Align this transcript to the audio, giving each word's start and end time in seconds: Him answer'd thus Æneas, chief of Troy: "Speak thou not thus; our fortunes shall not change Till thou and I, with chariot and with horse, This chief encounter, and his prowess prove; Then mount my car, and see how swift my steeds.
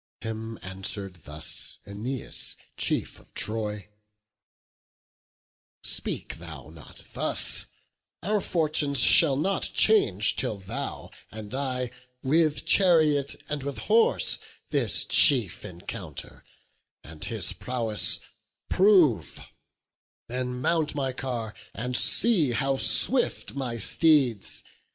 Him 0.21 0.57
answer'd 0.63 1.25
thus 1.25 1.77
Æneas, 1.85 2.55
chief 2.75 3.19
of 3.19 3.31
Troy: 3.35 3.89
"Speak 5.83 6.37
thou 6.37 6.71
not 6.71 7.07
thus; 7.13 7.67
our 8.23 8.41
fortunes 8.41 9.01
shall 9.01 9.35
not 9.37 9.61
change 9.75 10.35
Till 10.37 10.57
thou 10.57 11.11
and 11.31 11.53
I, 11.53 11.91
with 12.23 12.65
chariot 12.65 13.35
and 13.47 13.61
with 13.61 13.77
horse, 13.77 14.39
This 14.71 15.05
chief 15.05 15.63
encounter, 15.63 16.43
and 17.03 17.23
his 17.23 17.53
prowess 17.53 18.21
prove; 18.71 19.39
Then 20.27 20.61
mount 20.61 20.95
my 20.95 21.13
car, 21.13 21.53
and 21.75 21.95
see 21.95 22.53
how 22.53 22.77
swift 22.77 23.53
my 23.53 23.77
steeds. 23.77 24.63